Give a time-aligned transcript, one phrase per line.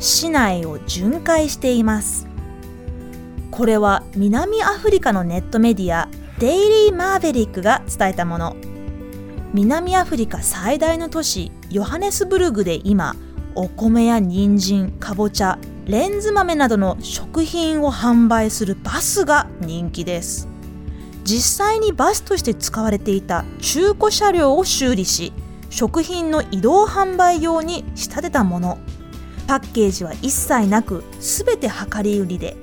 [0.00, 2.26] 市内を巡回しています。
[3.50, 8.56] これは南アフリカのネットメディアデイリー・マーヴェリックが伝えたもの。
[9.52, 13.16] 南アフリカ最大の都市ヨハネスブルグで今
[13.56, 20.48] お米や人参かぼちゃレンズ豆などの食品を販売するバスが人気です
[21.24, 25.32] 実際にバスとして使われていた中古車両を修理し
[25.68, 28.78] 食品の移動販売用に仕立てたもの
[29.50, 32.56] パッケージは一切なく全て量り売りで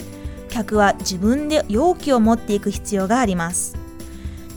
[0.48, 3.76] 客は自分で容器を持っていく必要があります。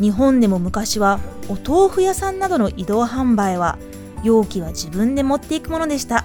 [0.00, 3.80] 日本でも昔はお豆腐屋さんなどの移動販売は
[4.22, 6.24] 容器は自分で持っていくものでした。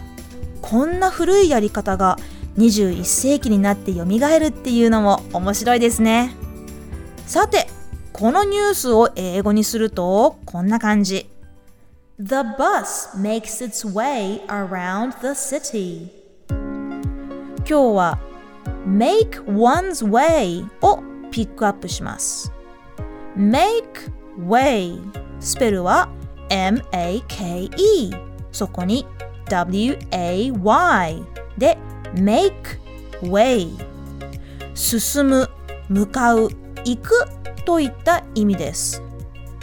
[0.61, 2.19] こんな古いやり方が
[2.59, 6.35] 21世紀になって蘇るっていうのも面白いですね。
[7.25, 7.67] さて
[8.13, 11.27] このニュースを英語にするとこんな感じ。
[12.17, 16.09] The bus makes its way around the city
[16.47, 18.19] 今日は
[18.87, 22.53] make one's way をピックアップします
[23.35, 23.83] make
[24.39, 24.97] way
[25.41, 26.09] スペルは
[26.49, 28.13] M-A-K-E
[28.53, 29.05] そこに
[29.49, 31.23] W-A-Y
[31.57, 31.77] で
[32.13, 32.53] make
[33.23, 33.67] way
[34.73, 35.49] 進む、
[35.89, 36.49] 向かう、
[36.85, 37.11] 行く
[37.65, 39.03] といった意味です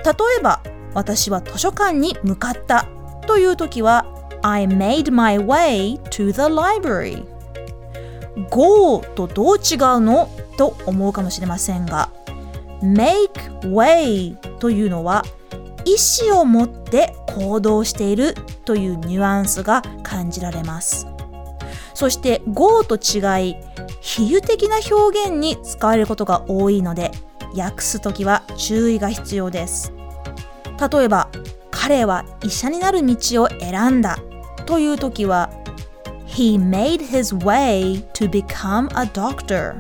[0.05, 0.61] 例えば
[0.95, 2.89] 私は図書館に向かった
[3.27, 4.07] という時は
[4.43, 7.25] I made my way to the library.
[8.51, 10.29] go とどう違うの？
[10.57, 12.11] と思うかもしれませんが
[12.83, 13.31] make
[13.63, 15.25] way というのは
[15.85, 15.97] 意
[16.29, 21.07] 思を持って行動しているというニュアンスが感じられます。
[21.95, 23.57] そして go と違い
[24.01, 27.13] 比喩的な表現に使われることが多いので
[27.57, 29.93] 訳すときは注意が必要です。
[30.91, 31.29] 例えば
[31.71, 34.19] 彼は医者になる道を選んだ
[34.67, 35.51] というときは
[36.27, 39.77] He made his way to become a doctor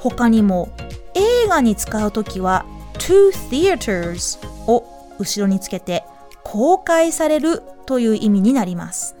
[0.00, 0.68] 他にも
[1.14, 2.64] 映画に使うときは
[2.94, 4.84] to theaters を
[5.18, 6.04] 後ろにつけて
[6.42, 9.16] 公開されるという意味になります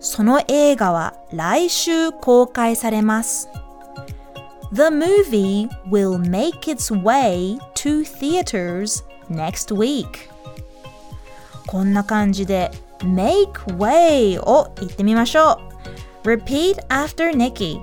[0.00, 3.48] その映画は来週公開されます。
[4.72, 10.07] The movie will make its way to theaters next week.
[11.67, 15.59] こんな感じで make way を言ってみましょ
[16.23, 16.27] う。
[16.27, 17.81] Repeat after Nikki.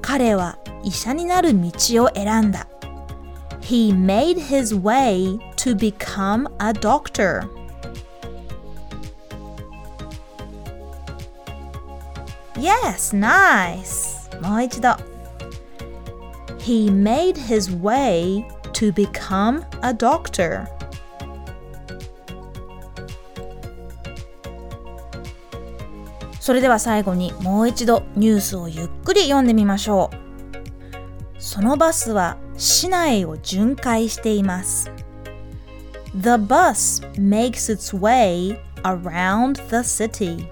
[0.00, 1.70] 彼は医者になる道
[2.04, 2.66] を選んだ。
[3.60, 7.42] He made his way to become a doctor.
[12.54, 14.18] Yes, nice.
[14.40, 14.88] もう一度。
[16.58, 20.67] He made his way to become a doctor.
[26.39, 31.41] それでは最後にもう一度ニュースをゆっくり読んでみましょう。
[31.41, 34.91] そのバスは市内を巡回しています。
[36.15, 40.49] The bus makes its way around the city.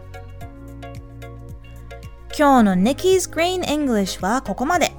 [2.37, 4.91] 今日の Nikki's Green English はここまで。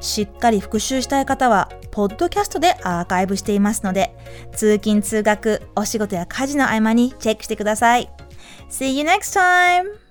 [0.00, 4.14] しっかり復習したい方は、ポッドキャストでアーカイブしていますので、
[4.52, 8.10] 通勤・通学、お仕事や家事の合間にチェックしてください。
[8.70, 10.09] See you next time!